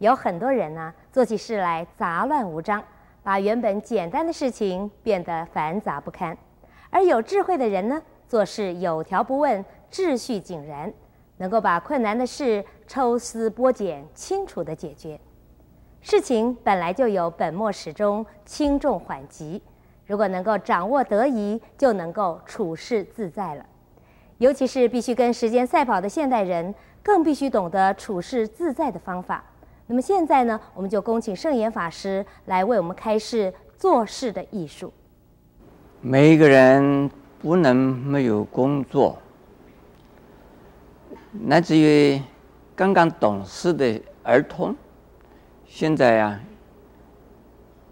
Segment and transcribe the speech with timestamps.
[0.00, 2.82] 有很多人呢、做起事来杂乱无章，
[3.22, 6.34] 把原本简单的事情变得繁杂不堪；
[6.88, 10.90] 而有智慧的人呢，做事有条不紊，秩序井然，
[11.36, 15.20] 能够把困难的事抽丝剥茧，清楚地解决。
[16.00, 19.62] 事情本来就有本末始终、轻重缓急，
[20.06, 23.66] 如果能够掌握得宜，就能够处事自在了。
[24.38, 29.44] 尤其是必须跟时间赛跑的现代人，更必须懂得处事自在的方法。
[29.90, 34.92] 那么现在呢，我们就恭请圣严法师来为我们开示做事的艺术。
[36.00, 39.18] 每一个人不能没有工作，
[41.48, 42.22] 来自于
[42.76, 44.76] 刚刚懂事的儿童，
[45.66, 46.40] 现在呀，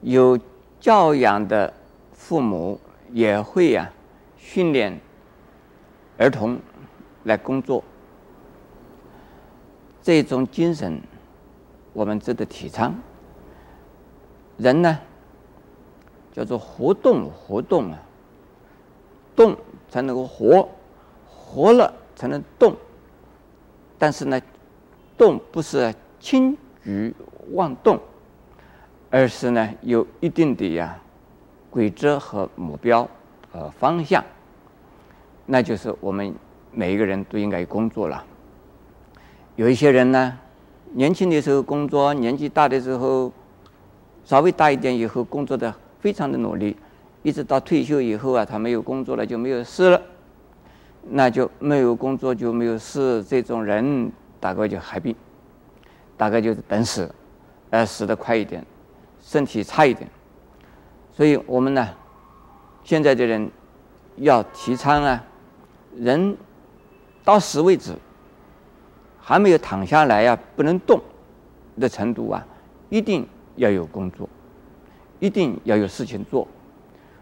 [0.00, 0.38] 有
[0.78, 1.74] 教养的
[2.12, 2.78] 父母
[3.10, 3.90] 也会呀
[4.36, 4.96] 训练
[6.16, 6.60] 儿童
[7.24, 7.82] 来工作，
[10.00, 11.02] 这种精神。
[11.92, 12.94] 我们值得提倡。
[14.56, 14.98] 人呢，
[16.32, 17.98] 叫做活动，活动啊，
[19.36, 19.56] 动
[19.88, 20.68] 才能够活，
[21.26, 22.76] 活了才能动。
[23.98, 24.40] 但是呢，
[25.16, 27.14] 动不是轻举
[27.52, 28.00] 妄动，
[29.10, 30.98] 而是呢有一定的呀
[31.70, 33.08] 规则和目标
[33.52, 34.24] 和方向。
[35.46, 36.34] 那就是我们
[36.72, 38.24] 每一个人都应该工作了。
[39.56, 40.38] 有一些人呢。
[40.94, 43.30] 年轻的时候工作，年纪大的时候，
[44.24, 46.76] 稍微大一点以后工作的非常的努力，
[47.22, 50.00] 一直到退休以后啊，他没有工作了就没有事了，
[51.10, 55.14] 那就没有工作就没有事，这种人大概就害病，
[56.16, 57.12] 大概就是等死，
[57.70, 58.64] 而死得快一点，
[59.20, 60.08] 身体差一点，
[61.12, 61.88] 所以我们呢，
[62.82, 63.50] 现在的人
[64.16, 65.22] 要提倡啊，
[65.96, 66.36] 人
[67.22, 67.92] 到死为止。
[69.28, 70.98] 还没有躺下来呀、啊，不能动
[71.78, 72.42] 的程度啊，
[72.88, 74.26] 一定要有工作，
[75.20, 76.48] 一定要有事情做。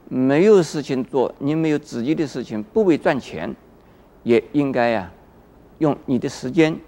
[0.09, 3.53] 没有事情做，你没有自己的事情，不为赚钱，
[4.23, 5.13] 也应该呀、啊，
[5.79, 6.79] 用你的时间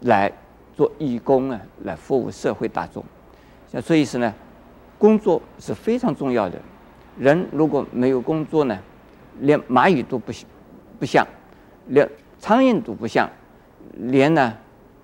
[0.00, 0.30] 来
[0.74, 3.02] 做义工啊，来服务社会大众。
[3.80, 4.34] 所以是呢，
[4.98, 6.60] 工作是非常重要的。
[7.18, 8.78] 人如果没有工作呢，
[9.40, 10.30] 连蚂蚁都不
[10.98, 11.26] 不像，
[11.86, 12.06] 连
[12.38, 13.26] 苍蝇都不像。
[13.92, 14.54] 连呢，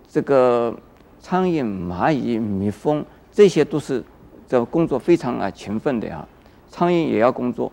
[0.08, 0.76] 这个
[1.20, 4.02] 苍蝇、蚂蚁、蜜蜂，这些都是
[4.46, 6.26] 这工作非常啊勤奋的啊。
[6.68, 7.70] 苍蝇也要工作，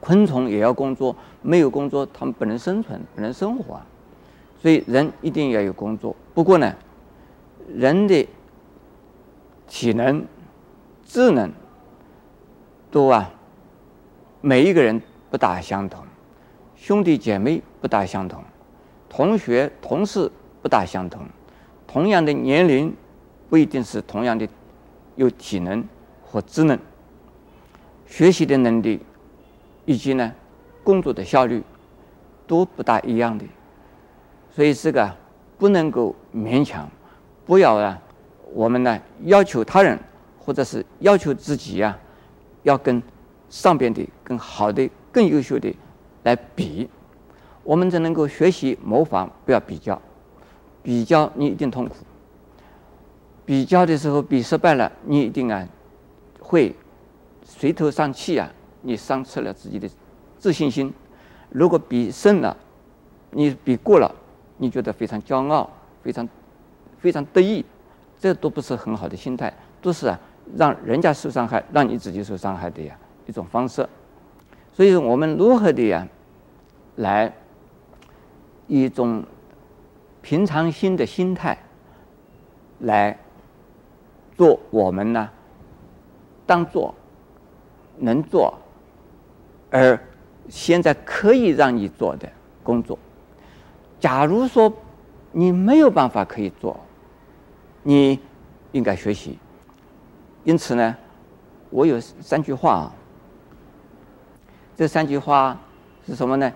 [0.00, 3.80] 昆虫也要工作，没有工作，它们不能生存，不能生活。
[4.60, 6.14] 所以人一定要有工作。
[6.34, 6.74] 不过呢，
[7.74, 8.28] 人的
[9.68, 10.24] 体能、
[11.04, 11.50] 智能
[12.90, 13.30] 都啊，
[14.40, 15.00] 每一个人
[15.30, 16.04] 不大相同，
[16.74, 18.42] 兄弟姐妹不大相同。
[19.10, 20.30] 同学、同事
[20.62, 21.20] 不大相同，
[21.86, 22.94] 同样的年龄，
[23.48, 24.48] 不一定是同样的
[25.16, 25.84] 有体能
[26.24, 26.78] 或智能，
[28.06, 29.00] 学习的能力，
[29.84, 30.32] 以及呢
[30.84, 31.60] 工作的效率
[32.46, 33.44] 都不大一样的，
[34.54, 35.12] 所以这个
[35.58, 36.88] 不能够勉强，
[37.44, 38.00] 不要啊，
[38.54, 39.98] 我们呢要求他人
[40.38, 41.98] 或者是要求自己呀、啊，
[42.62, 43.02] 要跟
[43.48, 45.74] 上边的更好的、更优秀的
[46.22, 46.88] 来比。
[47.70, 50.02] 我们只能够学习模仿，不要比较。
[50.82, 51.94] 比较你一定痛苦。
[53.46, 55.64] 比较的时候比失败了，你一定啊
[56.40, 56.74] 会
[57.44, 59.88] 垂头丧气啊，你丧失了自己的
[60.36, 60.92] 自信心。
[61.50, 62.56] 如果比胜了，
[63.30, 64.12] 你比过了，
[64.56, 65.70] 你觉得非常骄傲，
[66.02, 66.28] 非常
[66.98, 67.64] 非常得意，
[68.18, 70.18] 这都不是很好的心态，都是啊
[70.56, 73.88] 让人家受伤害，让你自己受伤害的呀一种方式。
[74.72, 76.04] 所以我们如何的呀
[76.96, 77.32] 来？
[78.70, 79.24] 一种
[80.22, 81.58] 平常心的心态
[82.78, 83.18] 来
[84.36, 85.28] 做我们呢，
[86.46, 86.94] 当做
[87.98, 88.56] 能做，
[89.72, 89.98] 而
[90.48, 92.30] 现在可以让你做的
[92.62, 92.96] 工作。
[93.98, 94.72] 假如说
[95.32, 96.78] 你没有办法可以做，
[97.82, 98.20] 你
[98.70, 99.36] 应该学习。
[100.44, 100.96] 因此呢，
[101.70, 102.94] 我有三句话啊。
[104.76, 105.58] 这三句话
[106.06, 106.52] 是什么呢？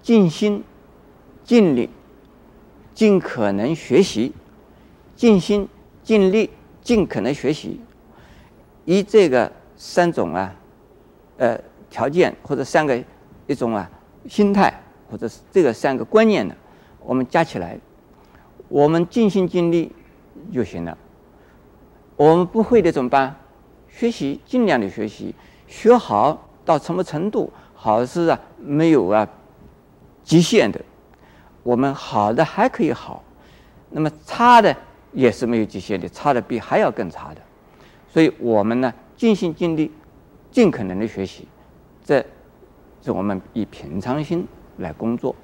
[0.00, 0.62] 静心。
[1.46, 1.88] 尽力，
[2.92, 4.32] 尽可能学习；
[5.14, 5.68] 尽心、
[6.02, 6.50] 尽力、
[6.82, 7.80] 尽可能学习。
[8.84, 10.52] 以这个三种啊，
[11.36, 11.56] 呃，
[11.88, 13.00] 条件或者三个
[13.46, 13.88] 一种啊
[14.28, 16.54] 心态，或者是这个三个观念呢，
[17.00, 17.78] 我们加起来，
[18.68, 19.92] 我们尽心尽力
[20.52, 20.98] 就行了。
[22.16, 23.36] 我们不会的怎么办？
[23.88, 25.32] 学习，尽量的学习，
[25.68, 27.52] 学好到什么程度？
[27.72, 29.28] 好是啊，没有啊
[30.24, 30.80] 极限的。
[31.66, 33.24] 我们好的还可以好，
[33.90, 34.74] 那么差的
[35.12, 37.40] 也是没有极限的，差的比还要更差的。
[38.08, 39.90] 所以我们呢，尽心尽力，
[40.52, 41.48] 尽可能的学习，
[42.04, 42.24] 这
[43.02, 44.46] 是我们以平常心
[44.76, 45.34] 来工作。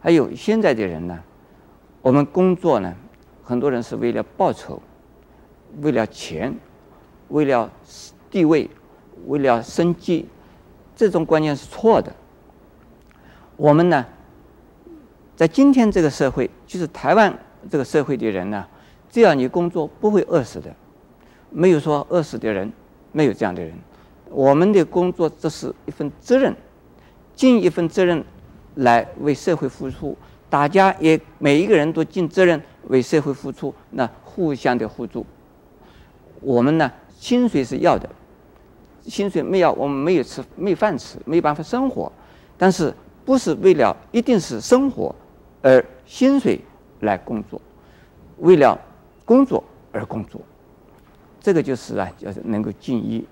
[0.00, 1.22] 还有现在的人呢，
[2.00, 2.94] 我们工作呢，
[3.44, 4.80] 很多人是为了报酬，
[5.82, 6.54] 为了钱，
[7.28, 7.70] 为了
[8.30, 8.70] 地位，
[9.26, 10.26] 为了生计，
[10.96, 12.10] 这种观念是错的。
[13.58, 14.06] 我们呢，
[15.40, 17.34] 在今天这个社会，就是台湾
[17.70, 18.62] 这个社会的人呢，
[19.10, 20.70] 只要你工作不会饿死的，
[21.48, 22.70] 没有说饿死的人，
[23.10, 23.72] 没有这样的人。
[24.28, 26.54] 我们的工作这是一份责任，
[27.34, 28.22] 尽一份责任
[28.74, 30.14] 来为社会付出，
[30.50, 35.24] 大家也每一个人都尽责任为社会付出，那互相的互助。
[36.42, 38.06] 我们呢，薪水是要的，
[39.06, 42.12] 薪水没有，我们没有吃，没饭吃，没有办法生活。
[42.58, 42.94] 但是
[43.24, 45.14] 不是为了一定是生活
[45.62, 46.60] 而薪水
[47.00, 47.60] 来工作，
[48.38, 48.78] 为了
[49.24, 49.62] 工作
[49.92, 50.40] 而工作，
[51.40, 53.26] 这个就是啊，就是能够进一。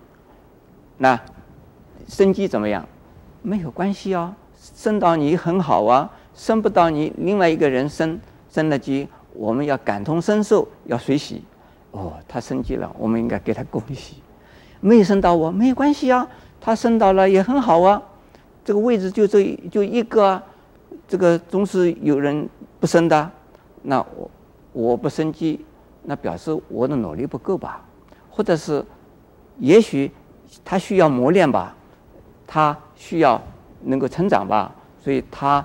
[0.96, 1.20] 那
[2.06, 2.86] 生计怎么样？
[3.42, 8.18] 没有关系啊，生到你很好啊，生不到你另外一个人生
[8.50, 11.42] 生了机，我们要感同身受，要随喜。
[11.90, 14.16] 哦，他升级了，我们应该给他恭喜。
[14.80, 16.28] 没有升到我，没有关系啊，
[16.60, 18.02] 他升到了也很好啊。
[18.64, 20.42] 这个位置就这就一个啊，
[21.06, 22.48] 这个总是有人
[22.80, 23.30] 不升的。
[23.82, 24.30] 那我
[24.72, 25.64] 我不升级，
[26.02, 27.84] 那表示我的努力不够吧？
[28.30, 28.84] 或者是，
[29.58, 30.10] 也许
[30.64, 31.74] 他需要磨练吧，
[32.46, 33.40] 他需要
[33.82, 35.64] 能够成长吧，所以他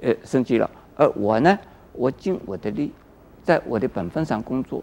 [0.00, 0.70] 呃升级了。
[0.96, 1.58] 而我呢，
[1.92, 2.92] 我尽我的力，
[3.42, 4.82] 在我的本分上工作。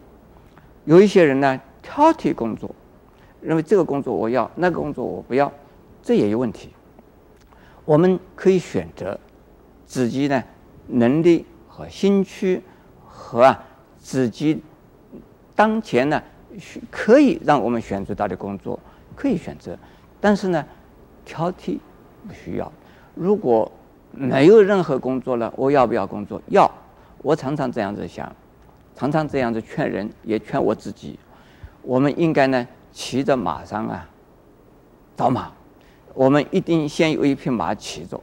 [0.85, 2.69] 有一些人呢，挑剔工作，
[3.41, 5.51] 认为这个工作我要，那个工作我不要，
[6.01, 6.69] 这也有问题。
[7.85, 9.19] 我们可以选择
[9.93, 10.43] 自己呢
[10.87, 12.59] 能力和兴趣
[13.05, 13.55] 和
[13.99, 14.59] 自己
[15.53, 16.19] 当前呢
[16.89, 18.79] 可以让我们选择到的工作
[19.15, 19.77] 可以选择，
[20.19, 20.65] 但是呢
[21.23, 21.77] 挑剔
[22.27, 22.71] 不需要。
[23.13, 23.71] 如果
[24.11, 26.41] 没有任何工作了，我要不要工作？
[26.47, 26.69] 要。
[27.21, 28.35] 我常常这样子想。
[28.95, 31.19] 常常这样子劝人，也劝我自己。
[31.83, 34.09] 我们应该呢，骑着马上啊，
[35.15, 35.51] 找马。
[36.15, 38.19] 我们一定先有一匹马骑着，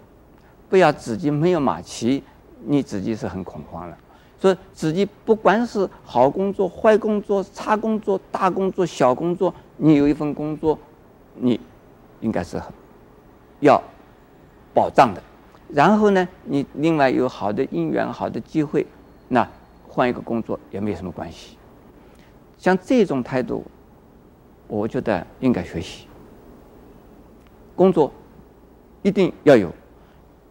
[0.71, 2.23] 不要自己没有马骑，
[2.65, 3.99] 你自己是很恐慌了。
[4.39, 10.79] 所以自己不管是好工作、坏工作、差工作、大工作、小工作，你有一份工作，
[11.35, 11.61] 你
[12.21, 12.73] 应该是很
[13.59, 13.83] 要
[14.73, 15.23] 保障的。
[15.69, 18.87] 然后呢，你另外有好的姻缘、好的机会，
[19.29, 19.47] 那。
[19.93, 21.57] 换一个工作也没什么关系，
[22.57, 23.65] 像这种态度，
[24.69, 26.07] 我觉得应该学习。
[27.75, 28.13] 工作
[29.03, 29.69] 一定要有，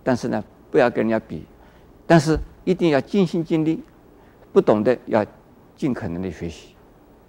[0.03, 1.45] 但是呢，不要跟人家比，
[2.07, 3.83] 但是一定要尽心尽力，
[4.51, 5.25] 不懂的要
[5.75, 6.75] 尽可能的学习。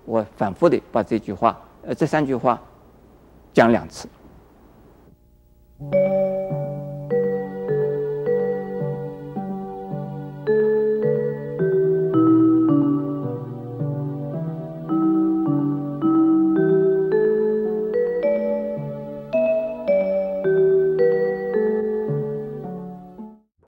[0.05, 2.61] 我反复的把这句话，呃，这三句话
[3.53, 4.09] 讲两次。